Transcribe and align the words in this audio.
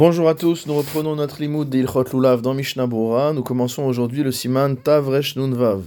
Bonjour 0.00 0.30
à 0.30 0.34
tous, 0.34 0.66
nous 0.66 0.76
reprenons 0.76 1.14
notre 1.14 1.42
limoud 1.42 1.68
d'Ilchot 1.68 2.04
Lulav 2.14 2.40
dans 2.40 2.54
Mishnah 2.54 2.86
Bora. 2.86 3.34
Nous 3.34 3.42
commençons 3.42 3.82
aujourd'hui 3.82 4.22
le 4.22 4.32
siman 4.32 4.74
Tavresh 4.74 5.36
Nunvav. 5.36 5.82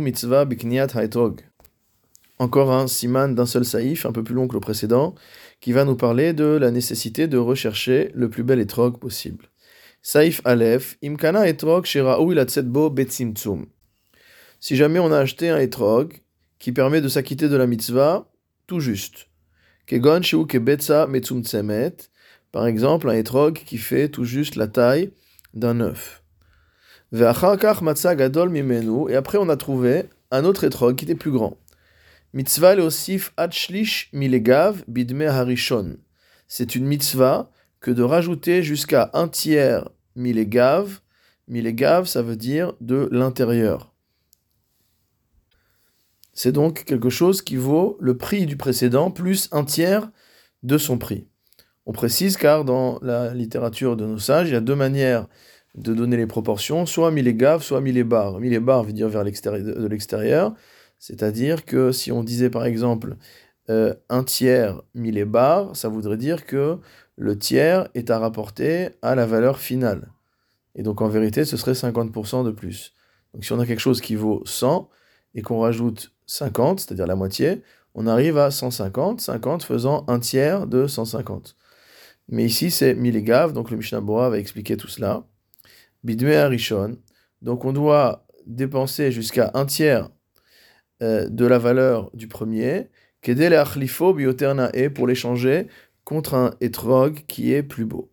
mitzvah. 0.00 0.44
Encore 2.40 2.72
un 2.72 2.88
siman 2.88 3.36
d'un 3.36 3.46
seul 3.46 3.64
saïf, 3.64 4.06
un 4.06 4.10
peu 4.10 4.24
plus 4.24 4.34
long 4.34 4.48
que 4.48 4.54
le 4.54 4.60
précédent, 4.60 5.14
qui 5.60 5.70
va 5.70 5.84
nous 5.84 5.94
parler 5.94 6.32
de 6.32 6.46
la 6.46 6.72
nécessité 6.72 7.28
de 7.28 7.38
rechercher 7.38 8.10
le 8.12 8.28
plus 8.28 8.42
bel 8.42 8.58
etrog 8.58 8.98
possible. 8.98 9.48
Saïf 10.02 10.40
Aleph, 10.44 10.98
imkana 11.00 11.46
etrog 11.46 11.86
ilatzedbo 11.86 12.90
betzimtzum. 12.90 13.66
Si 14.58 14.74
jamais 14.74 14.98
on 14.98 15.12
a 15.12 15.18
acheté 15.18 15.50
un 15.50 15.58
etrog 15.58 16.22
qui 16.58 16.72
permet 16.72 17.00
de 17.00 17.06
s'acquitter 17.06 17.48
de 17.48 17.56
la 17.56 17.68
mitzvah, 17.68 18.28
tout 18.66 18.80
juste 18.80 19.28
par 22.52 22.66
exemple, 22.66 23.08
un 23.08 23.14
etrog 23.14 23.54
qui 23.54 23.78
fait 23.78 24.08
tout 24.08 24.24
juste 24.24 24.56
la 24.56 24.68
taille 24.68 25.10
d'un 25.54 25.80
œuf. 25.80 26.22
Et 27.12 27.24
après, 27.24 27.48
on 29.38 29.48
a 29.48 29.56
trouvé 29.56 30.04
un 30.30 30.44
autre 30.44 30.64
etrog 30.64 30.96
qui 30.96 31.04
était 31.04 31.14
plus 31.14 31.30
grand. 31.30 31.56
Mitzvah 32.32 32.74
leosif 32.74 33.34
milegav 34.12 34.84
bidme 34.88 35.22
harishon. 35.22 35.98
C'est 36.48 36.74
une 36.74 36.86
mitzvah 36.86 37.50
que 37.80 37.90
de 37.90 38.02
rajouter 38.02 38.62
jusqu'à 38.62 39.10
un 39.12 39.28
tiers 39.28 39.90
milegav. 40.16 41.00
Milegav, 41.48 42.06
ça 42.06 42.22
veut 42.22 42.36
dire 42.36 42.72
de 42.80 43.08
l'intérieur. 43.10 43.91
C'est 46.32 46.52
donc 46.52 46.84
quelque 46.84 47.10
chose 47.10 47.42
qui 47.42 47.56
vaut 47.56 47.96
le 48.00 48.16
prix 48.16 48.46
du 48.46 48.56
précédent 48.56 49.10
plus 49.10 49.48
un 49.52 49.64
tiers 49.64 50.10
de 50.62 50.78
son 50.78 50.98
prix. 50.98 51.26
On 51.84 51.92
précise 51.92 52.36
car 52.36 52.64
dans 52.64 52.98
la 53.02 53.34
littérature 53.34 53.96
de 53.96 54.06
nos 54.06 54.18
sages, 54.18 54.48
il 54.48 54.52
y 54.52 54.56
a 54.56 54.60
deux 54.60 54.74
manières 54.74 55.26
de 55.74 55.94
donner 55.94 56.16
les 56.16 56.26
proportions, 56.26 56.86
soit 56.86 57.10
millégav, 57.10 57.62
soit 57.62 57.80
millébar. 57.80 58.38
Millébar 58.38 58.84
veut 58.84 58.92
dire 58.92 59.08
vers 59.08 59.24
l'extérieur 59.24 59.78
de 59.78 59.86
l'extérieur, 59.86 60.54
c'est-à-dire 60.98 61.64
que 61.64 61.92
si 61.92 62.12
on 62.12 62.22
disait 62.22 62.50
par 62.50 62.64
exemple 62.64 63.16
euh, 63.70 63.94
un 64.08 64.22
tiers 64.22 64.82
millébar, 64.94 65.74
ça 65.74 65.88
voudrait 65.88 66.16
dire 66.16 66.46
que 66.46 66.78
le 67.16 67.38
tiers 67.38 67.88
est 67.94 68.10
à 68.10 68.18
rapporter 68.18 68.90
à 69.02 69.14
la 69.14 69.26
valeur 69.26 69.58
finale. 69.58 70.12
Et 70.74 70.82
donc 70.82 71.00
en 71.00 71.08
vérité, 71.08 71.44
ce 71.44 71.56
serait 71.56 71.72
50% 71.72 72.44
de 72.44 72.50
plus. 72.50 72.94
Donc 73.34 73.44
si 73.44 73.52
on 73.52 73.60
a 73.60 73.66
quelque 73.66 73.80
chose 73.80 74.00
qui 74.00 74.14
vaut 74.14 74.42
100 74.44 74.88
et 75.34 75.42
qu'on 75.42 75.60
rajoute 75.60 76.12
50, 76.32 76.80
c'est-à-dire 76.80 77.06
la 77.06 77.14
moitié, 77.14 77.62
on 77.94 78.06
arrive 78.06 78.38
à 78.38 78.50
150, 78.50 79.20
50 79.20 79.62
faisant 79.64 80.04
un 80.08 80.18
tiers 80.18 80.66
de 80.66 80.86
150. 80.86 81.56
Mais 82.28 82.44
ici, 82.44 82.70
c'est 82.70 82.94
milligav, 82.94 83.52
donc 83.52 83.70
le 83.70 83.76
Mishnah 83.76 84.00
Bora 84.00 84.30
va 84.30 84.38
expliquer 84.38 84.76
tout 84.76 84.88
cela. 84.88 85.26
Bidme 86.04 86.32
Arishon, 86.32 86.96
donc 87.42 87.64
on 87.64 87.72
doit 87.72 88.26
dépenser 88.46 89.12
jusqu'à 89.12 89.50
un 89.54 89.66
tiers 89.66 90.08
euh, 91.02 91.28
de 91.28 91.46
la 91.46 91.58
valeur 91.58 92.10
du 92.14 92.28
premier, 92.28 92.88
kedele 93.20 93.54
achlifo 93.54 94.14
bioternae, 94.14 94.88
pour 94.94 95.06
l'échanger 95.06 95.66
contre 96.04 96.34
un 96.34 96.54
etrog 96.60 97.24
qui 97.28 97.52
est 97.52 97.62
plus 97.62 97.84
beau. 97.84 98.10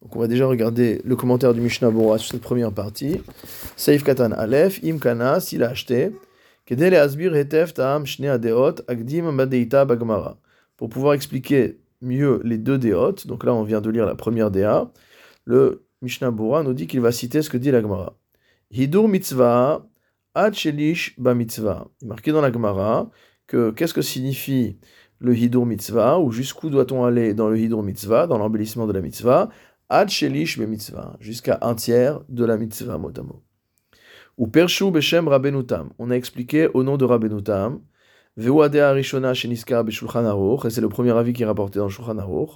Donc 0.00 0.16
on 0.16 0.20
va 0.20 0.26
déjà 0.26 0.46
regarder 0.46 1.02
le 1.04 1.16
commentaire 1.16 1.52
du 1.54 1.60
Mishnah 1.60 1.90
Bora 1.90 2.18
sur 2.18 2.30
cette 2.30 2.40
première 2.40 2.72
partie. 2.72 3.20
Saif 3.76 4.04
Katan 4.04 4.32
Aleph, 4.32 4.80
Imkana, 4.82 5.40
s'il 5.40 5.62
a 5.62 5.70
acheté, 5.70 6.12
pour 10.76 10.88
pouvoir 10.88 11.14
expliquer 11.14 11.80
mieux 12.00 12.40
les 12.44 12.58
deux 12.58 12.78
déotes, 12.78 13.26
donc 13.26 13.44
là 13.44 13.54
on 13.54 13.62
vient 13.62 13.80
de 13.80 13.90
lire 13.90 14.06
la 14.06 14.14
première 14.14 14.50
déa, 14.50 14.92
le 15.44 15.86
Mishnah 16.02 16.30
Bora 16.30 16.62
nous 16.62 16.74
dit 16.74 16.86
qu'il 16.86 17.00
va 17.00 17.10
citer 17.10 17.42
ce 17.42 17.50
que 17.50 17.56
dit 17.56 17.70
la 17.70 17.80
Gemara. 17.80 18.16
Hidur 18.70 19.08
mitzvah, 19.08 19.86
shelish 20.52 21.18
ba 21.18 21.34
mitzvah. 21.34 21.88
Il 22.00 22.04
est 22.04 22.08
marqué 22.08 22.32
dans 22.32 22.42
la 22.42 22.52
Gemara 22.52 23.10
que 23.46 23.70
qu'est-ce 23.70 23.94
que 23.94 24.02
signifie 24.02 24.78
le 25.20 25.34
Hidur 25.34 25.66
mitzvah, 25.66 26.20
ou 26.20 26.30
jusqu'où 26.30 26.70
doit-on 26.70 27.04
aller 27.04 27.34
dans 27.34 27.48
le 27.48 27.58
Hidur 27.58 27.82
mitzvah, 27.82 28.26
dans 28.26 28.38
l'embellissement 28.38 28.86
de 28.86 28.92
la 28.92 29.00
mitzvah, 29.00 29.48
shelish 30.06 30.58
be 30.58 30.68
mitzvah, 30.68 31.16
jusqu'à 31.18 31.58
un 31.62 31.74
tiers 31.74 32.20
de 32.28 32.44
la 32.44 32.56
mitzvah 32.56 32.98
motamo. 32.98 33.42
Ou 34.38 34.46
Pershu 34.46 34.92
Beshem 34.92 35.26
Rabenutam. 35.26 35.90
On 35.98 36.12
a 36.12 36.14
expliqué 36.14 36.68
au 36.72 36.84
nom 36.84 36.96
de 36.96 37.04
Rabenutam. 37.04 37.80
Veuadea 38.36 38.92
Rishona 38.92 39.34
Sheniska 39.34 39.82
Beshulchan 39.82 40.24
Aruch. 40.24 40.64
Et 40.64 40.70
c'est 40.70 40.80
le 40.80 40.88
premier 40.88 41.10
avis 41.10 41.32
qui 41.32 41.42
est 41.42 41.46
rapporté 41.46 41.80
dans 41.80 41.88
Shulchan 41.88 42.18
Aruch. 42.18 42.50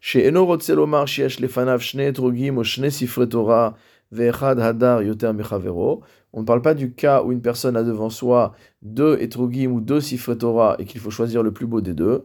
Chez 0.00 0.26
Eno 0.26 0.46
Rotzelomar 0.46 1.06
Shiesh 1.06 1.38
Lefanav 1.38 1.82
Shne 1.82 2.00
Etrogim 2.00 2.56
ou 2.56 2.64
Shne 2.64 2.88
Sifre 2.88 3.26
Torah 3.26 3.74
Ve'echad 4.10 4.58
Hadar 4.58 5.02
Yoter 5.02 5.34
Mechavero. 5.34 6.02
On 6.32 6.40
ne 6.40 6.46
parle 6.46 6.62
pas 6.62 6.72
du 6.72 6.94
cas 6.94 7.22
où 7.22 7.30
une 7.30 7.42
personne 7.42 7.76
a 7.76 7.82
devant 7.82 8.08
soi 8.08 8.54
deux 8.80 9.18
Etrogim 9.20 9.70
ou 9.70 9.82
deux 9.82 10.00
Sifre 10.00 10.32
Torah 10.32 10.76
et 10.78 10.86
qu'il 10.86 11.02
faut 11.02 11.10
choisir 11.10 11.42
le 11.42 11.52
plus 11.52 11.66
beau 11.66 11.82
des 11.82 11.92
deux. 11.92 12.24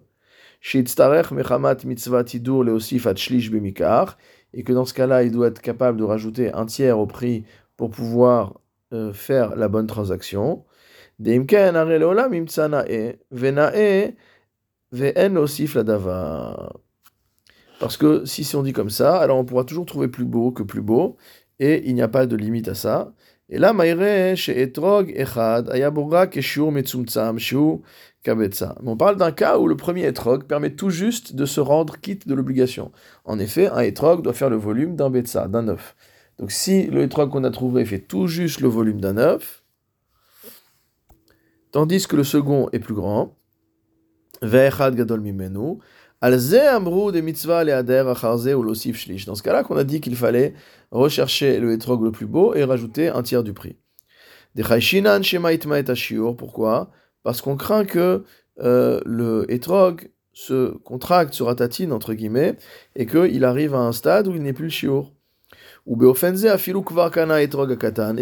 Shitztarech 0.61 1.31
Mechamat 1.31 1.83
Mitzvah 1.83 2.23
Tidur 2.23 2.63
Leosif 2.63 3.13
Shlish 3.13 3.51
Bemikar. 3.51 4.17
Et 4.53 4.63
que 4.63 4.71
dans 4.71 4.85
ce 4.85 4.93
cas-là, 4.93 5.23
il 5.23 5.31
doit 5.33 5.47
être 5.47 5.61
capable 5.61 5.97
de 5.97 6.05
rajouter 6.05 6.53
un 6.53 6.65
tiers 6.65 6.97
au 6.97 7.05
prix 7.05 7.43
pour 7.75 7.89
pouvoir 7.89 8.53
euh, 8.93 9.13
faire 9.13 9.55
la 9.55 9.67
bonne 9.67 9.87
transaction. 9.87 10.65
Parce 17.79 17.97
que 17.97 18.25
si, 18.25 18.55
on 18.55 18.63
dit 18.63 18.73
comme 18.73 18.89
ça, 18.89 19.17
alors 19.17 19.37
on 19.37 19.45
pourra 19.45 19.63
toujours 19.63 19.85
trouver 19.85 20.07
plus 20.07 20.25
beau 20.25 20.51
que 20.51 20.63
plus 20.63 20.81
beau, 20.81 21.17
et 21.59 21.87
il 21.87 21.95
n'y 21.95 22.01
a 22.01 22.07
pas 22.07 22.25
de 22.25 22.35
limite 22.35 22.67
à 22.67 22.75
ça. 22.75 23.13
Et 23.49 23.59
là, 23.59 23.73
On 28.85 28.97
parle 28.97 29.17
d'un 29.17 29.31
cas 29.31 29.57
où 29.57 29.67
le 29.67 29.75
premier 29.75 30.05
Etrog 30.05 30.45
permet 30.45 30.71
tout 30.71 30.89
juste 30.89 31.35
de 31.35 31.45
se 31.45 31.59
rendre 31.59 31.99
quitte 31.99 32.27
de 32.27 32.33
l'obligation. 32.33 32.91
En 33.25 33.37
effet, 33.39 33.67
un 33.67 33.81
Etrog 33.81 34.21
doit 34.21 34.33
faire 34.33 34.49
le 34.49 34.55
volume 34.55 34.95
d'un 34.95 35.09
Betsa, 35.09 35.47
d'un 35.47 35.67
œuf. 35.67 35.95
Donc 36.39 36.51
si 36.51 36.87
le 36.87 37.03
étrog 37.03 37.29
qu'on 37.29 37.43
a 37.43 37.51
trouvé 37.51 37.85
fait 37.85 37.99
tout 37.99 38.27
juste 38.27 38.59
le 38.61 38.67
volume 38.67 38.99
d'un 38.99 39.17
œuf, 39.17 39.63
tandis 41.71 42.07
que 42.07 42.15
le 42.15 42.23
second 42.23 42.69
est 42.71 42.79
plus 42.79 42.93
grand, 42.93 43.35
gadol 44.41 45.21
mimenu, 45.21 45.77
dans 46.21 46.39
ce 49.35 49.43
cas-là 49.43 49.63
qu'on 49.63 49.75
a 49.75 49.83
dit 49.83 49.99
qu'il 49.99 50.15
fallait 50.15 50.53
rechercher 50.91 51.59
le 51.59 51.73
étrog 51.73 52.01
le 52.01 52.11
plus 52.11 52.27
beau 52.27 52.53
et 52.55 52.63
rajouter 52.63 53.09
un 53.09 53.23
tiers 53.23 53.43
du 53.43 53.53
prix. 53.53 53.75
Pourquoi? 56.37 56.91
Parce 57.23 57.41
qu'on 57.41 57.57
craint 57.57 57.85
que 57.85 58.23
euh, 58.59 59.01
le 59.05 59.45
étrog 59.51 60.11
se 60.33 60.71
contracte, 60.77 61.33
se 61.33 61.43
ratatine, 61.43 61.91
entre 61.91 62.13
guillemets, 62.13 62.57
et 62.95 63.05
qu'il 63.05 63.43
arrive 63.45 63.75
à 63.75 63.79
un 63.79 63.91
stade 63.91 64.27
où 64.27 64.35
il 64.35 64.41
n'est 64.43 64.53
plus 64.53 64.65
le 64.65 64.69
shiur. 64.69 65.11
Ou 65.85 66.01
Et 66.01 66.05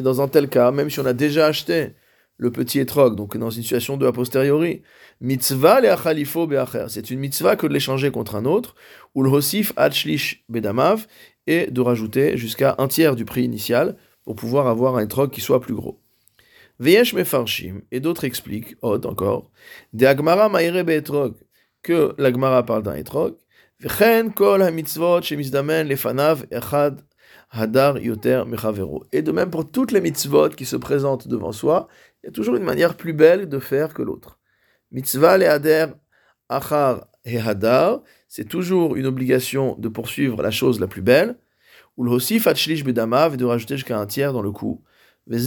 dans 0.01 0.21
un 0.21 0.27
tel 0.27 0.49
cas, 0.49 0.71
même 0.71 0.89
si 0.89 0.99
on 0.99 1.05
a 1.05 1.13
déjà 1.13 1.45
acheté 1.45 1.93
le 2.37 2.51
petit 2.51 2.79
etrog, 2.79 3.15
donc 3.15 3.37
dans 3.37 3.51
une 3.51 3.61
situation 3.61 3.97
de 3.97 4.07
a 4.07 4.11
posteriori, 4.11 4.81
mitzvah 5.19 5.79
le 5.79 6.89
C'est 6.89 7.11
une 7.11 7.19
mitzvah 7.19 7.55
que 7.55 7.67
de 7.67 7.73
l'échanger 7.73 8.09
contre 8.09 8.33
un 8.35 8.45
autre, 8.45 8.73
ou 9.13 9.21
le 9.21 9.29
hosif 9.29 9.73
achlish 9.75 10.43
bedamav, 10.49 11.05
et 11.45 11.69
de 11.69 11.81
rajouter 11.81 12.35
jusqu'à 12.37 12.73
un 12.79 12.87
tiers 12.87 13.15
du 13.15 13.25
prix 13.25 13.43
initial 13.43 13.95
pour 14.25 14.35
pouvoir 14.35 14.65
avoir 14.67 14.95
un 14.95 15.03
etrog 15.03 15.29
qui 15.29 15.41
soit 15.41 15.61
plus 15.61 15.75
gros. 15.75 16.01
Veyesh 16.79 17.13
mefarshim, 17.13 17.81
et 17.91 17.99
d'autres 17.99 18.23
expliquent, 18.23 18.75
Od 18.81 19.05
encore, 19.05 19.51
de 19.93 20.07
agmara 20.07 20.49
maire 20.49 20.89
etrog, 20.89 21.35
que 21.83 22.15
l'agmara 22.17 22.63
parle 22.63 22.83
d'un 22.83 22.95
etrog, 22.95 23.35
vechen 23.79 24.33
kol 24.33 24.61
ha-mitzvot 24.61 25.21
shemizdamen 25.21 25.87
lefanav 25.87 26.45
echad 26.51 27.01
Hadar 27.51 27.99
Yoter 27.99 28.43
Mechavero. 28.47 29.05
Et 29.11 29.21
de 29.21 29.31
même 29.31 29.49
pour 29.49 29.69
toutes 29.69 29.91
les 29.91 30.01
mitzvot 30.01 30.49
qui 30.49 30.65
se 30.65 30.75
présentent 30.77 31.27
devant 31.27 31.51
soi, 31.51 31.87
il 32.23 32.27
y 32.27 32.29
a 32.29 32.31
toujours 32.31 32.55
une 32.55 32.63
manière 32.63 32.95
plus 32.95 33.13
belle 33.13 33.49
de 33.49 33.59
faire 33.59 33.93
que 33.93 34.01
l'autre. 34.01 34.39
Mitzvah 34.91 35.37
le 35.37 35.49
Hader 35.49 35.87
Achar 36.49 37.07
et 37.25 37.37
Hadar, 37.39 38.01
c'est 38.27 38.47
toujours 38.47 38.95
une 38.95 39.05
obligation 39.05 39.75
de 39.77 39.89
poursuivre 39.89 40.41
la 40.41 40.51
chose 40.51 40.79
la 40.79 40.87
plus 40.87 41.01
belle. 41.01 41.37
Ou 41.97 42.03
le 42.05 42.11
Hosif 42.11 42.47
Achlish 42.47 42.83
Bedamav, 42.83 43.37
de 43.37 43.45
rajouter 43.45 43.75
jusqu'à 43.75 43.99
un 43.99 44.05
tiers 44.05 44.33
dans 44.33 44.41
le 44.41 44.51
coup. 44.51 44.81
Et 45.29 45.37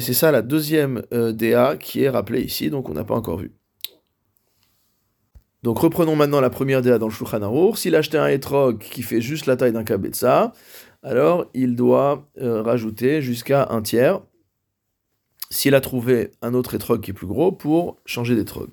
c'est 0.00 0.14
ça 0.14 0.30
la 0.30 0.42
deuxième 0.42 1.02
euh, 1.12 1.32
DA 1.32 1.76
qui 1.76 2.02
est 2.02 2.10
rappelée 2.10 2.42
ici, 2.42 2.70
donc 2.70 2.88
on 2.88 2.94
n'a 2.94 3.04
pas 3.04 3.14
encore 3.14 3.38
vu. 3.38 3.52
Donc 5.66 5.80
reprenons 5.80 6.14
maintenant 6.14 6.40
la 6.40 6.48
première 6.48 6.80
DA 6.80 6.96
dans 6.96 7.08
le 7.08 7.12
Shulchan 7.12 7.42
Aruch. 7.42 7.78
S'il 7.78 7.96
acheté 7.96 8.16
un 8.18 8.28
etrog 8.28 8.78
qui 8.78 9.02
fait 9.02 9.20
juste 9.20 9.46
la 9.46 9.56
taille 9.56 9.72
d'un 9.72 9.82
kabetza, 9.82 10.52
alors 11.02 11.46
il 11.54 11.74
doit 11.74 12.30
euh, 12.40 12.62
rajouter 12.62 13.20
jusqu'à 13.20 13.66
un 13.70 13.82
tiers 13.82 14.20
s'il 15.50 15.74
a 15.74 15.80
trouvé 15.80 16.30
un 16.40 16.54
autre 16.54 16.76
etrog 16.76 17.00
qui 17.00 17.10
est 17.10 17.14
plus 17.14 17.26
gros 17.26 17.50
pour 17.50 17.96
changer 18.06 18.36
d'etrog. 18.36 18.68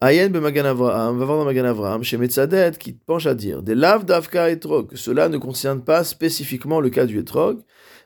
Ayen 0.00 0.30
Magan 0.30 0.64
Avraham, 0.64 1.18
va 1.18 1.24
voir 1.26 1.36
dans 1.36 1.44
Magan 1.44 1.66
Avraham, 1.66 2.02
chez 2.02 2.16
Metzadet, 2.16 2.78
qui 2.78 2.94
penche 2.94 3.26
à 3.26 3.34
dire 3.34 3.62
des 3.62 3.74
lav 3.74 4.06
d'Avka 4.06 4.48
etrog, 4.50 4.94
cela 4.94 5.28
ne 5.28 5.36
concerne 5.36 5.84
pas 5.84 6.04
spécifiquement 6.04 6.80
le 6.80 6.88
cas 6.88 7.04
du 7.04 7.18
etrog. 7.18 7.60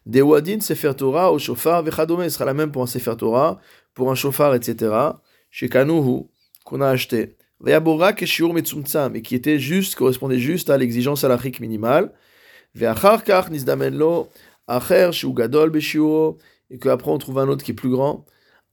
Des 0.07 0.23
wadin 0.23 0.59
Sefer 0.59 0.95
Torah 0.97 1.31
au 1.31 1.39
shofar 1.39 1.85
vechadome, 1.85 2.29
sera 2.31 2.47
la 2.47 2.55
même 2.55 2.73
pour 2.73 2.83
un 2.83 2.89
Sefer 2.89 3.15
Torah, 3.17 3.61
pour 3.95 4.11
un 4.11 4.17
shofar, 4.17 4.57
etc. 4.57 4.93
Chez 5.53 5.69
Kanuhu, 5.69 6.25
qu'on 6.65 6.81
a 6.81 6.89
acheté. 6.89 7.37
Et 7.67 9.23
qui 9.23 9.35
était 9.35 9.59
juste, 9.59 9.95
correspondait 9.95 10.39
juste 10.39 10.71
à 10.71 10.79
l'exigence 10.79 11.25
alachique 11.25 11.61
minimale. 11.61 12.13
Et 12.75 12.87
qu'après 16.79 17.11
on 17.11 17.19
trouve 17.19 17.39
un 17.39 17.49
autre 17.49 17.65
qui 17.65 17.71
est 17.71 17.75
plus 17.75 17.91
grand. 17.91 18.25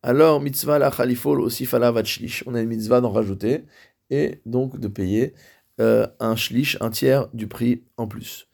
Alors, 0.03 0.41
mitzvah 0.41 0.79
la 0.79 0.89
khalifol 0.89 1.41
aussi 1.41 1.65
falavat 1.65 2.03
shlish. 2.03 2.43
On 2.47 2.55
a 2.55 2.61
une 2.61 2.69
mitzvah 2.69 3.01
d'en 3.01 3.11
rajouter 3.11 3.65
et 4.09 4.41
donc 4.45 4.79
de 4.79 4.87
payer 4.87 5.33
euh, 5.79 6.07
un 6.19 6.35
shlish, 6.35 6.77
un 6.81 6.89
tiers 6.89 7.27
du 7.33 7.47
prix 7.47 7.83
en 7.97 8.07
plus. 8.07 8.47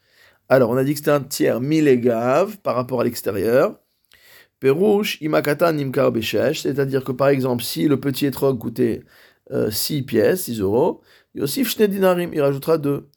Alors, 0.50 0.70
on 0.70 0.76
a 0.76 0.84
dit 0.84 0.92
que 0.92 0.98
c'était 0.98 1.10
un 1.10 1.22
tiers 1.22 1.60
milégav 1.60 2.58
par 2.58 2.74
rapport 2.74 3.00
à 3.00 3.04
l'extérieur. 3.04 3.78
Perouche 4.60 5.20
imakata 5.20 5.72
nimkar 5.72 6.12
beshesh, 6.12 6.62
c'est-à-dire 6.62 7.04
que 7.04 7.12
par 7.12 7.28
exemple, 7.28 7.62
si 7.62 7.88
le 7.88 8.00
petit 8.00 8.26
étrog 8.26 8.58
coûtait 8.58 9.04
6 9.50 10.00
euh, 10.00 10.04
pièces, 10.04 10.44
6 10.44 10.60
euros, 10.60 11.00
Yosif 11.34 11.70
shne 11.70 11.86
dinarim, 11.86 12.32
il 12.32 12.40
rajoutera 12.40 12.78
2. 12.78 13.08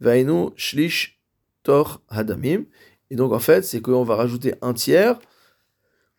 Vainu 0.00 0.50
shlish 0.56 1.20
tor 1.62 2.02
hadamim. 2.08 2.64
Et 3.10 3.16
donc, 3.16 3.32
en 3.32 3.38
fait, 3.38 3.62
c'est 3.62 3.80
qu'on 3.80 4.04
va 4.04 4.16
rajouter 4.16 4.54
un 4.62 4.72
tiers 4.72 5.18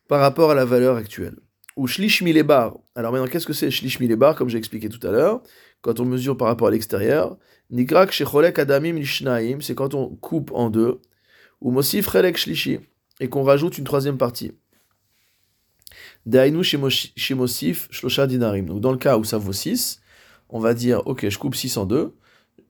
par 0.07 0.19
rapport 0.19 0.51
à 0.51 0.55
la 0.55 0.65
valeur 0.65 0.95
actuelle 0.95 1.35
ou 1.75 1.87
shlish 1.87 2.21
milebar. 2.21 2.77
Alors 2.95 3.11
maintenant, 3.11 3.27
qu'est-ce 3.27 3.47
que 3.47 3.53
c'est 3.53 3.71
shlish 3.71 3.99
milebar 3.99 4.35
Comme 4.35 4.49
j'ai 4.49 4.57
expliqué 4.57 4.89
tout 4.89 5.05
à 5.05 5.11
l'heure, 5.11 5.41
quand 5.81 5.99
on 5.99 6.05
mesure 6.05 6.37
par 6.37 6.47
rapport 6.47 6.67
à 6.67 6.71
l'extérieur, 6.71 7.37
nigrak 7.69 8.11
shecholek 8.11 8.59
adamim 8.59 8.93
lishnaim, 8.93 9.59
c'est 9.61 9.75
quand 9.75 9.93
on 9.93 10.15
coupe 10.15 10.51
en 10.53 10.69
deux, 10.69 11.01
ou 11.61 11.71
mosif 11.71 12.09
chelek 12.11 12.37
shlishi, 12.37 12.79
et 13.19 13.29
qu'on 13.29 13.43
rajoute 13.43 13.77
une 13.77 13.83
troisième 13.83 14.17
partie. 14.17 14.53
Dainu 16.25 16.63
shlosha 16.63 18.27
dinarim. 18.27 18.65
Donc 18.65 18.81
dans 18.81 18.91
le 18.91 18.97
cas 18.97 19.17
où 19.17 19.23
ça 19.23 19.37
vaut 19.37 19.53
6, 19.53 20.01
on 20.49 20.59
va 20.59 20.73
dire, 20.73 21.05
ok, 21.05 21.27
je 21.29 21.37
coupe 21.37 21.55
6 21.55 21.77
en 21.77 21.85
deux, 21.85 22.13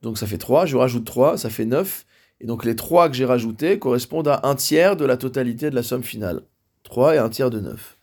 donc 0.01 0.17
ça 0.17 0.27
fait 0.27 0.37
3, 0.37 0.65
je 0.65 0.77
rajoute 0.77 1.05
3, 1.05 1.37
ça 1.37 1.49
fait 1.49 1.65
9, 1.65 2.05
et 2.41 2.45
donc 2.45 2.65
les 2.65 2.75
3 2.75 3.09
que 3.09 3.15
j'ai 3.15 3.25
rajoutés 3.25 3.79
correspondent 3.79 4.27
à 4.27 4.41
un 4.43 4.55
tiers 4.55 4.95
de 4.95 5.05
la 5.05 5.17
totalité 5.17 5.69
de 5.69 5.75
la 5.75 5.83
somme 5.83 6.03
finale. 6.03 6.41
3 6.83 7.15
et 7.15 7.17
un 7.17 7.29
tiers 7.29 7.49
de 7.49 7.59
9. 7.59 7.97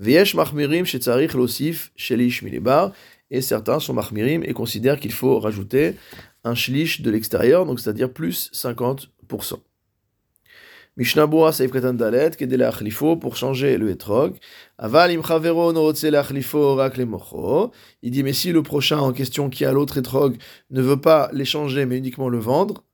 Veyesh 0.00 0.34
machmirim 0.34 0.84
shetzarich 0.84 1.34
losif 1.34 1.92
shelish 1.96 2.42
milebar. 2.42 2.92
Et 3.30 3.40
certains 3.40 3.80
sont 3.80 3.94
machmirim 3.94 4.44
et 4.44 4.52
considèrent 4.52 5.00
qu'il 5.00 5.12
faut 5.12 5.40
rajouter 5.40 5.96
un 6.44 6.54
shlish 6.54 7.00
de 7.00 7.10
l'extérieur, 7.10 7.64
donc 7.64 7.80
c'est-à-dire 7.80 8.12
plus 8.12 8.50
50%. 8.52 9.08
Mishnah 10.96 11.26
Bura 11.26 11.50
Seif 11.50 11.72
Katan 11.72 11.94
Dalet, 11.94 12.36
Kedele 12.36 12.62
Achlifo, 12.62 13.16
pour 13.16 13.34
changer 13.34 13.78
le 13.78 13.90
etrog. 13.90 14.36
Aval 14.78 15.10
im 15.10 15.22
chavero 15.24 15.72
no 15.72 15.90
achlifo 15.90 16.76
rak 16.76 16.96
le 16.96 17.04
mocho. 17.04 17.72
Il 18.02 18.12
dit, 18.12 18.22
mais 18.22 18.32
si 18.32 18.52
le 18.52 18.62
prochain 18.62 19.00
en 19.00 19.12
question 19.12 19.50
qui 19.50 19.64
a 19.64 19.72
l'autre 19.72 19.98
etrog 19.98 20.36
ne 20.70 20.80
veut 20.80 21.00
pas 21.00 21.30
l'échanger, 21.32 21.84
mais 21.84 21.98
uniquement 21.98 22.28
le 22.28 22.38
vendre, 22.38 22.84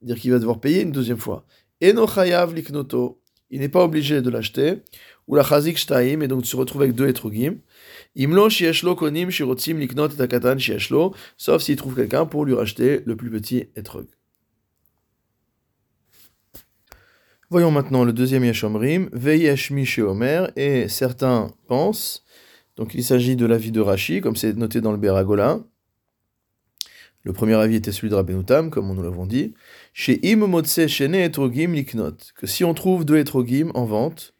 dire 0.00 0.16
qu'il 0.16 0.30
va 0.30 0.38
devoir 0.38 0.60
payer 0.60 0.82
une 0.82 0.92
deuxième 0.92 1.18
fois. 1.18 1.44
Eno 1.82 2.06
chayav 2.06 2.54
liknoto. 2.54 3.20
Il 3.50 3.58
n'est 3.58 3.68
pas 3.68 3.82
obligé 3.82 4.22
de 4.22 4.30
l'acheter 4.30 4.82
ou 5.26 5.34
la 5.34 5.42
chazik 5.42 5.76
shtaim, 5.76 6.20
et 6.20 6.28
donc 6.28 6.44
te 6.44 6.56
retrouves 6.56 6.82
avec 6.82 6.94
deux 6.94 7.08
etrogim. 7.08 7.58
Imlo 8.14 8.48
shieshlo 8.48 8.94
konim 8.94 9.28
shirotzim 9.28 9.76
liknot 9.80 10.10
et 10.16 10.20
akatan 10.20 10.58
shieshlo, 10.58 11.14
sauf 11.36 11.62
s'il 11.62 11.74
trouve 11.74 11.96
quelqu'un 11.96 12.26
pour 12.26 12.44
lui 12.44 12.54
racheter 12.54 13.02
le 13.04 13.16
plus 13.16 13.30
petit 13.30 13.70
etrog. 13.74 14.06
Voyons 17.52 17.72
maintenant 17.72 18.04
le 18.04 18.12
deuxième 18.12 18.44
Yeshomrim, 18.44 19.08
Veyesh 19.12 19.72
Mi 19.72 19.84
Omer, 19.98 20.52
et 20.54 20.86
certains 20.86 21.48
pensent, 21.66 22.24
donc 22.76 22.94
il 22.94 23.02
s'agit 23.02 23.34
de 23.34 23.44
l'avis 23.44 23.72
de 23.72 23.80
Rashi, 23.80 24.20
comme 24.20 24.36
c'est 24.36 24.56
noté 24.56 24.80
dans 24.80 24.92
le 24.92 24.98
Beragola. 24.98 25.58
Le 27.24 27.32
premier 27.32 27.54
avis 27.54 27.74
était 27.74 27.90
celui 27.90 28.08
de 28.08 28.14
Rabbenutam, 28.14 28.70
comme 28.70 28.94
nous 28.94 29.02
l'avons 29.02 29.26
dit. 29.26 29.54
Chez 29.92 30.20
Im 30.22 30.46
Motse 30.46 30.86
Shene 30.86 31.16
Etrogim 31.16 31.72
Liknot, 31.72 32.18
que 32.36 32.46
si 32.46 32.62
on 32.62 32.72
trouve 32.72 33.04
deux 33.04 33.18
Etrogim 33.18 33.72
en 33.74 33.84
vente, 33.84 34.32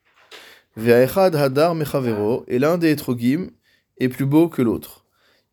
hadar 0.76 1.74
mechavero, 1.74 2.44
et 2.46 2.60
l'un 2.60 2.78
des 2.78 2.92
etrogim 2.92 3.50
est 3.98 4.08
plus 4.08 4.24
beau 4.24 4.48
que 4.48 4.62
l'autre. 4.62 5.04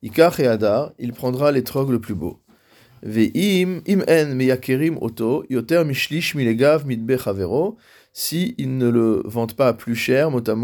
Ikach 0.04 0.40
et 0.40 0.46
hadar, 0.46 0.94
il 1.00 1.12
prendra 1.12 1.52
l'étrog 1.52 1.90
le 1.90 2.00
plus 2.00 2.14
beau. 2.14 2.40
Ve'im 3.04 3.82
si 8.14 8.56
il 8.58 8.78
ne 8.78 8.90
le 8.90 9.22
vendent 9.26 9.54
pas 9.54 9.74
plus 9.74 9.96
cher, 9.96 10.32
mot 10.32 10.40
à 10.40 10.56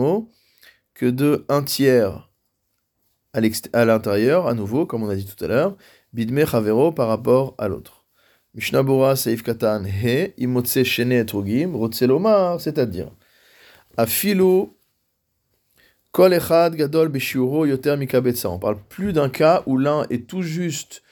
que 0.95 1.06
de 1.06 1.45
un 1.50 1.63
tiers 1.63 2.30
à 3.33 3.85
l'intérieur, 3.85 4.47
à 4.47 4.53
nouveau, 4.53 4.85
comme 4.85 5.03
on 5.03 5.09
a 5.09 5.15
dit 5.15 5.25
tout 5.25 5.44
à 5.44 5.47
l'heure, 5.47 5.77
bidme 6.13 6.45
chavero 6.45 6.91
par 6.91 7.07
rapport 7.07 7.56
à 7.57 7.68
l'autre. 7.68 8.06
Mishnah 8.56 8.83
Bora 8.83 9.15
Seif 9.15 9.41
Katan 9.41 9.83
He, 9.86 10.33
imotse 10.38 10.83
shene 10.83 11.13
etrogim, 11.13 11.75
rotzelomar, 11.75 12.62
c'est-à-dire, 12.62 13.12
Afilu 13.97 14.69
kol 16.12 16.33
echad 16.33 16.75
gadol 16.75 17.09
beshiuro 17.09 17.65
yoter 17.65 17.97
mikabetsa. 17.97 18.50
On 18.50 18.59
parle 18.59 18.77
plus 18.89 19.13
d'un 19.13 19.29
cas 19.29 19.62
où 19.68 19.77
l'un 19.77 20.06
est 20.09 20.27
tout 20.27 20.41
juste 20.41 21.02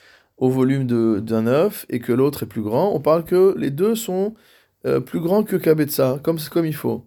au 0.42 0.50
volume 0.50 1.20
d'un 1.20 1.46
œuf 1.46 1.86
et 1.88 2.00
que 2.00 2.12
l'autre 2.12 2.42
est 2.42 2.46
plus 2.46 2.62
grand. 2.62 2.92
On 2.92 3.00
parle 3.00 3.22
que 3.22 3.54
les 3.56 3.70
deux 3.70 3.94
sont 3.94 4.34
euh, 4.84 4.98
plus 4.98 5.20
grands 5.20 5.44
que 5.44 5.54
kabetsa, 5.54 6.18
comme, 6.24 6.40
comme 6.50 6.66
il 6.66 6.74
faut. 6.74 7.06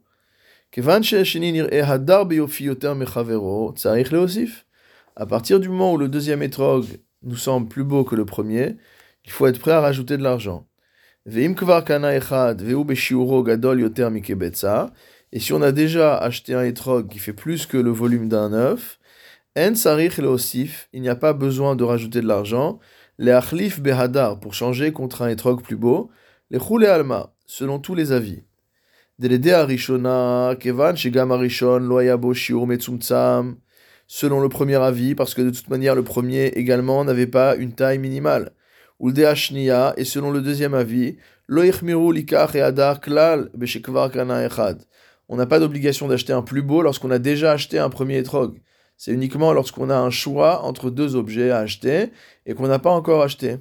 Leosif. 4.14 4.66
À 5.18 5.26
partir 5.26 5.60
du 5.60 5.68
moment 5.68 5.92
où 5.92 5.98
le 5.98 6.08
deuxième 6.08 6.44
étrog 6.44 6.86
nous 7.24 7.36
semble 7.36 7.68
plus 7.68 7.84
beau 7.84 8.06
que 8.06 8.16
le 8.16 8.24
premier, 8.24 8.78
il 9.26 9.32
faut 9.32 9.48
être 9.48 9.60
prêt 9.60 9.72
à 9.72 9.82
rajouter 9.82 10.16
de 10.16 10.24
l'argent. 10.24 10.66
Et 15.34 15.42
si 15.42 15.52
on 15.52 15.62
a 15.62 15.74
déjà 15.74 16.18
acheté 16.18 16.54
un 16.54 16.64
etrog 16.64 17.10
qui 17.10 17.20
fait 17.20 17.34
plus 17.34 17.66
que 17.66 17.76
le 17.76 17.92
volume 17.92 18.30
d'un 18.30 18.54
œuf, 18.54 18.98
il 19.58 21.02
n'y 21.02 21.10
a 21.10 21.16
pas 21.16 21.34
besoin 21.34 21.76
de 21.76 21.84
rajouter 21.84 22.22
de 22.22 22.28
l'argent. 22.28 22.80
Les 23.17 23.31
achlif 23.31 23.79
behadar 23.79 24.41
pour 24.41 24.53
changer 24.53 24.91
contre 24.91 25.22
un 25.22 25.29
etrog 25.29 25.62
plus 25.62 25.77
beau. 25.77 26.10
Les 26.50 26.60
choule 26.60 26.86
alma, 26.86 27.34
selon 27.45 27.79
tous 27.79 27.95
les 27.95 28.12
avis. 28.12 28.43
Selon 34.07 34.41
le 34.41 34.50
premier 34.50 34.75
avis, 34.75 35.15
parce 35.15 35.34
que 35.34 35.41
de 35.41 35.50
toute 35.50 35.69
manière 35.69 35.95
le 35.95 36.03
premier 36.03 36.48
également 36.48 37.05
n'avait 37.05 37.25
pas 37.25 37.55
une 37.55 37.72
taille 37.72 38.00
minimale. 38.00 38.51
Et 39.00 40.03
selon 40.03 40.31
le 40.31 40.41
deuxième 40.41 40.74
avis, 40.74 41.15
on 45.29 45.36
n'a 45.38 45.45
pas 45.45 45.60
d'obligation 45.60 46.07
d'acheter 46.10 46.34
un 46.34 46.41
plus 46.41 46.62
beau 46.62 46.81
lorsqu'on 46.81 47.12
a 47.12 47.19
déjà 47.19 47.53
acheté 47.53 47.79
un 47.79 47.89
premier 47.89 48.17
etrog. 48.17 48.60
C'est 48.98 49.12
uniquement 49.12 49.54
lorsqu'on 49.54 49.90
a 49.90 49.98
un 49.98 50.10
choix 50.10 50.64
entre 50.64 50.90
deux 50.90 51.16
objets 51.16 51.52
à 51.52 51.60
acheter 51.60 52.12
et 52.46 52.54
qu'on 52.54 52.68
n'a 52.68 52.80
pas 52.80 52.92
encore 52.92 53.22
acheté. 53.22 53.58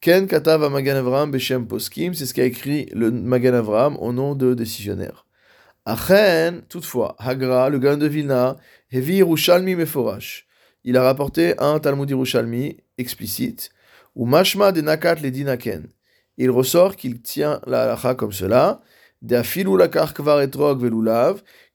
Ken 0.00 0.26
Katav 0.26 0.68
Magan 0.70 0.96
Avram 0.96 1.30
Beshem 1.30 1.66
Poskim, 1.66 2.14
c'est 2.14 2.26
ce 2.26 2.34
qu'a 2.34 2.44
écrit 2.44 2.86
le 2.92 3.10
Magan 3.10 3.54
Avram 3.54 3.96
au 3.98 4.12
nom 4.12 4.34
de 4.34 4.54
décisionnaire. 4.54 5.26
Achen, 5.84 6.62
toutefois, 6.68 7.16
Hagra, 7.18 7.68
le 7.68 7.78
gain 7.78 7.96
de 7.96 8.06
Vilna, 8.06 8.56
Hevi 8.92 9.16
Yerushalmi 9.16 9.74
Meforash. 9.74 10.46
Il 10.84 10.96
a 10.96 11.02
rapporté 11.02 11.54
un 11.58 11.78
Talmud 11.80 12.08
Yerushalmi 12.08 12.78
explicite, 12.98 13.70
ou 14.14 14.26
Mashma 14.26 14.72
de 14.72 14.80
Nakat 14.80 15.16
le 15.16 15.30
Dinaken. 15.30 15.88
Il 16.36 16.50
ressort 16.50 16.96
qu'il 16.96 17.20
tient 17.20 17.60
la 17.66 17.82
halacha 17.82 18.14
comme 18.14 18.32
cela, 18.32 18.80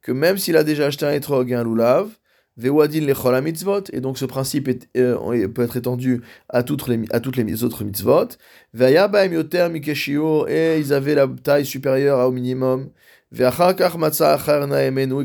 que 0.02 0.12
même 0.12 0.38
s'il 0.38 0.58
a 0.58 0.64
déjà 0.64 0.86
acheté 0.88 1.06
un 1.06 1.12
etrog 1.12 1.52
et 1.52 1.56
un 1.56 1.64
lulav, 1.64 2.10
mitzvot, 2.58 3.84
et 3.94 4.02
donc 4.02 4.18
ce 4.18 4.26
principe 4.26 4.70
euh, 4.98 5.48
peut 5.48 5.64
être 5.64 5.78
étendu 5.78 6.22
à 6.50 6.64
toutes 6.64 6.88
les, 6.88 7.02
à 7.12 7.20
toutes 7.20 7.38
les 7.38 7.64
autres 7.64 7.84
mitzvot. 7.84 8.30
et 8.74 10.80
ils 10.80 10.94
avaient 10.94 11.16
la 11.16 11.28
taille 11.28 11.66
supérieure 11.66 12.28
au 12.28 12.32
minimum. 12.32 12.90
Et 13.34 13.44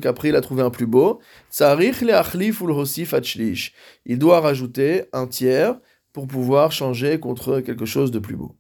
qu'après 0.01 0.29
il 0.29 0.37
a 0.37 0.41
trouvé 0.41 0.63
un 0.63 0.71
plus 0.71 0.87
beau. 0.87 1.21
Il 4.07 4.19
doit 4.19 4.41
rajouter 4.41 5.05
un 5.13 5.27
tiers 5.29 5.79
pour 6.13 6.27
pouvoir 6.27 6.73
changer 6.73 7.21
contre 7.21 7.61
quelque 7.61 7.87
chose 7.87 8.11
de 8.11 8.19
plus 8.19 8.37
beau. 8.37 8.57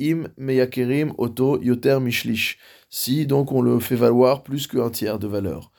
Im 0.00 0.28
Meyakerim 0.36 1.14
Oto 1.16 1.60
Yoter 1.62 1.98
Mishlish. 2.00 2.58
Si 2.90 3.26
donc 3.26 3.52
on 3.52 3.62
le 3.62 3.80
fait 3.80 3.96
valoir 3.96 4.42
plus 4.42 4.66
qu'un 4.66 4.90
tiers 4.90 5.18
de 5.18 5.26
valeur. 5.26 5.72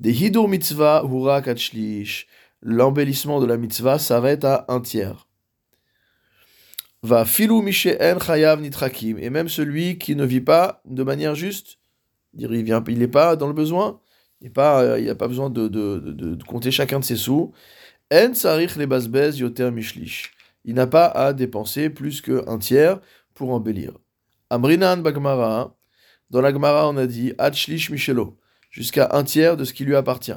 Des 0.00 0.12
hidur 0.12 0.48
mitzvah 0.48 1.04
hura 1.04 1.42
kachlish. 1.42 2.26
L'embellissement 2.62 3.40
de 3.40 3.46
la 3.46 3.56
mitzvah 3.56 3.98
s'arrête 3.98 4.44
à 4.44 4.64
un 4.68 4.80
tiers. 4.80 5.28
Va 7.02 7.24
filou 7.24 7.62
en 7.62 8.18
chayav 8.18 8.60
nitrakim. 8.60 9.18
Et 9.18 9.30
même 9.30 9.48
celui 9.48 9.98
qui 9.98 10.16
ne 10.16 10.24
vit 10.24 10.40
pas 10.40 10.82
de 10.86 11.02
manière 11.02 11.34
juste, 11.34 11.78
il 12.34 12.48
n'est 12.50 13.08
pas 13.08 13.36
dans 13.36 13.46
le 13.46 13.52
besoin, 13.52 14.00
il 14.40 14.48
n'a 14.48 14.52
pas, 14.52 14.98
il 14.98 15.08
a 15.08 15.14
pas 15.14 15.28
besoin 15.28 15.50
de, 15.50 15.68
de, 15.68 15.98
de, 15.98 16.44
compter 16.44 16.70
chacun 16.70 17.00
de 17.00 17.04
ses 17.04 17.16
sous. 17.16 17.52
En 18.12 18.34
sarich 18.34 18.76
le 18.76 18.86
basbez 18.86 19.36
yoter 19.36 19.70
mishlish. 19.70 20.32
Il 20.64 20.74
n'a 20.74 20.86
pas 20.86 21.06
à 21.06 21.32
dépenser 21.32 21.90
plus 21.90 22.20
qu'un 22.20 22.58
tiers 22.58 23.00
pour 23.34 23.52
embellir. 23.52 23.92
Amrinan 24.50 24.98
bagmara. 24.98 25.76
Dans 26.30 26.40
la 26.40 26.52
Gemara, 26.52 26.88
on 26.88 26.96
a 26.96 27.06
dit 27.06 27.32
Achlish 27.38 27.90
Michelo, 27.90 28.38
jusqu'à 28.70 29.10
un 29.12 29.24
tiers 29.24 29.56
de 29.56 29.64
ce 29.64 29.72
qui 29.72 29.84
lui 29.84 29.96
appartient. 29.96 30.32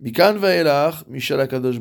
Mikan 0.00 0.34
Vaelach 0.34 1.06
Michel 1.08 1.40
Akadosh 1.40 1.76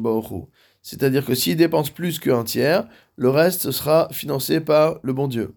C'est-à-dire 0.81 1.25
que 1.25 1.35
s'il 1.35 1.55
dépense 1.55 1.89
plus 1.89 2.19
qu'un 2.19 2.43
tiers, 2.43 2.85
le 3.15 3.29
reste 3.29 3.71
sera 3.71 4.09
financé 4.11 4.59
par 4.59 4.99
le 5.03 5.13
bon 5.13 5.27
Dieu. 5.27 5.55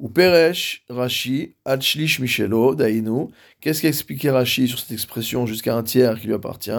Ou 0.00 0.08
Peresh 0.08 0.84
Rashi 0.88 1.54
Achlish 1.64 2.18
Michelo 2.18 2.74
Dainu. 2.74 3.28
Qu'est-ce 3.60 3.82
qu'expliquait 3.82 4.30
Rashi 4.30 4.66
sur 4.66 4.80
cette 4.80 4.90
expression 4.90 5.46
jusqu'à 5.46 5.76
un 5.76 5.84
tiers 5.84 6.18
qui 6.20 6.26
lui 6.26 6.34
appartient? 6.34 6.72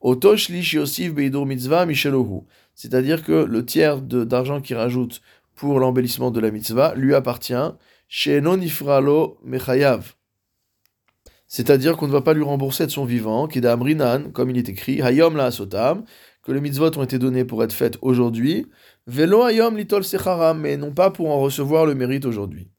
Otoshlish 0.00 0.72
Yosif 0.74 1.14
Beidur 1.14 1.46
Mitzvah 1.46 1.86
Michelohu. 1.86 2.42
C'est-à-dire 2.74 3.22
que 3.22 3.44
le 3.44 3.64
tiers 3.64 4.00
d'argent 4.00 4.60
qu'il 4.60 4.76
rajoute 4.76 5.22
pour 5.54 5.78
l'embellissement 5.78 6.32
de 6.32 6.40
la 6.40 6.50
mitzvah 6.50 6.94
lui 6.96 7.14
appartient 7.14 7.54
c'est-à-dire 11.46 11.96
qu'on 11.96 12.06
ne 12.06 12.12
va 12.12 12.20
pas 12.20 12.34
lui 12.34 12.42
rembourser 12.42 12.86
de 12.86 12.90
son 12.90 13.04
vivant, 13.04 13.46
qui 13.46 13.64
Amrinan, 13.66 14.30
comme 14.32 14.50
il 14.50 14.58
est 14.58 14.68
écrit, 14.68 15.00
Hayom 15.00 15.36
la 15.36 15.50
Sotam, 15.50 16.04
que 16.42 16.52
les 16.52 16.60
mitzvot 16.60 16.96
ont 16.98 17.04
été 17.04 17.18
donnés 17.18 17.44
pour 17.44 17.62
être 17.64 17.72
faites 17.72 17.98
aujourd'hui, 18.02 18.66
Velo 19.06 19.42
Hayom 19.42 19.76
litol 19.76 20.04
secharam, 20.04 20.60
mais 20.60 20.76
non 20.76 20.92
pas 20.92 21.10
pour 21.10 21.30
en 21.30 21.40
recevoir 21.40 21.86
le 21.86 21.94
mérite 21.94 22.24
aujourd'hui. 22.24 22.70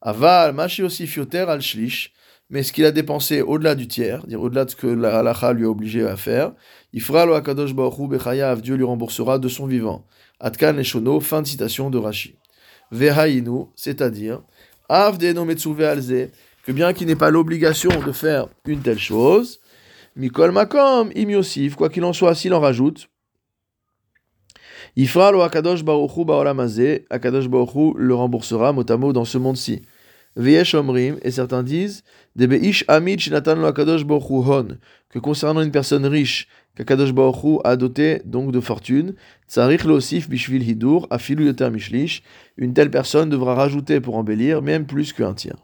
Aval, 0.00 0.52
Mashi 0.52 0.82
aussi 0.82 1.06
fioter 1.06 1.38
al 1.38 1.60
shlish, 1.60 2.12
mais 2.50 2.62
ce 2.62 2.72
qu'il 2.72 2.84
a 2.84 2.92
dépensé 2.92 3.42
au-delà 3.42 3.74
du 3.74 3.88
tiers, 3.88 4.26
dire 4.26 4.40
au-delà 4.40 4.64
de 4.64 4.70
ce 4.70 4.76
que 4.76 4.86
la 4.86 5.18
halacha 5.18 5.52
lui 5.52 5.66
a 5.66 5.68
obligé 5.68 6.06
à 6.06 6.16
faire, 6.16 6.52
il 6.92 7.02
fera 7.02 7.26
lo 7.26 7.34
akadosh 7.34 7.74
bechayav, 7.74 8.62
Dieu 8.62 8.76
lui 8.76 8.84
remboursera 8.84 9.38
de 9.38 9.48
son 9.48 9.66
vivant. 9.66 10.06
Atkan 10.40 10.82
Shono, 10.82 11.20
fin 11.20 11.42
de 11.42 11.46
citation 11.46 11.90
de 11.90 11.98
Rashi. 11.98 12.36
Vehainu, 12.90 13.66
c'est-à-dire, 13.76 14.42
que 16.68 16.72
bien 16.74 16.92
qu'il 16.92 17.06
n'ait 17.06 17.16
pas 17.16 17.30
l'obligation 17.30 17.88
de 18.04 18.12
faire 18.12 18.46
une 18.66 18.80
telle 18.80 18.98
chose, 18.98 19.58
Mikol 20.16 20.52
Makom, 20.52 21.10
Im 21.16 21.40
quoi 21.74 21.88
qu'il 21.88 22.04
en 22.04 22.12
soit, 22.12 22.34
s'il 22.34 22.52
en 22.52 22.60
rajoute, 22.60 23.08
Ifra 24.94 25.32
lo 25.32 25.40
Akadosh 25.40 25.82
Baruchu 25.82 26.26
Baolamazé, 26.26 27.06
Akadosh 27.08 27.48
Baruchu 27.48 27.94
le 27.96 28.14
remboursera 28.14 28.74
mot 28.74 29.12
dans 29.14 29.24
ce 29.24 29.38
monde-ci. 29.38 29.80
Veyesh 30.36 30.74
Omrim, 30.74 31.16
et 31.22 31.30
certains 31.30 31.62
disent, 31.62 32.04
Debeish 32.36 32.84
Amit 32.86 33.18
Shinatan 33.18 33.54
lo 33.54 33.64
Akadosh 33.64 34.04
Baruchu 34.04 34.46
Hon, 34.46 34.76
que 35.08 35.18
concernant 35.18 35.62
une 35.62 35.72
personne 35.72 36.04
riche, 36.04 36.48
qu'Akadosh 36.76 37.14
Baruchu 37.14 37.60
a 37.64 37.76
doté 37.76 38.20
donc 38.26 38.52
de 38.52 38.60
fortune, 38.60 39.14
Tsarich 39.48 39.84
Losif 39.84 40.28
Bishvil 40.28 40.68
Hidur, 40.68 41.06
Afilu 41.08 41.46
Yoter 41.46 41.70
Mishlish, 41.70 42.22
une 42.58 42.74
telle 42.74 42.90
personne 42.90 43.30
devra 43.30 43.54
rajouter 43.54 44.02
pour 44.02 44.18
embellir, 44.18 44.60
même 44.60 44.84
plus 44.84 45.14
qu'un 45.14 45.32
tiers. 45.32 45.56